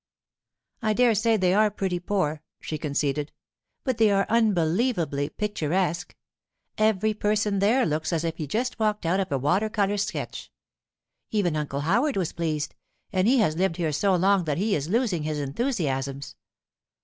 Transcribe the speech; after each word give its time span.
'I 0.81 0.93
dare 0.93 1.13
say 1.13 1.37
they 1.37 1.53
are 1.53 1.69
pretty 1.69 1.99
poor,' 1.99 2.41
she 2.59 2.79
conceded; 2.79 3.31
'but 3.83 3.99
they 3.99 4.09
are 4.09 4.25
unbelievably 4.29 5.29
picturesque! 5.29 6.15
Every 6.75 7.13
person 7.13 7.59
there 7.59 7.85
looks 7.85 8.11
as 8.11 8.23
if 8.23 8.37
he 8.37 8.45
had 8.45 8.49
just 8.49 8.79
walked 8.79 9.05
out 9.05 9.19
of 9.19 9.31
a 9.31 9.37
water 9.37 9.69
colour 9.69 9.97
sketch. 9.97 10.51
Even 11.29 11.55
Uncle 11.55 11.81
Howard 11.81 12.17
was 12.17 12.33
pleased, 12.33 12.73
and 13.13 13.27
he 13.27 13.37
has 13.41 13.57
lived 13.57 13.77
here 13.77 13.91
so 13.91 14.15
long 14.15 14.45
that 14.45 14.57
he 14.57 14.73
is 14.73 14.89
losing 14.89 15.21
his 15.21 15.37
enthusiasms. 15.37 16.35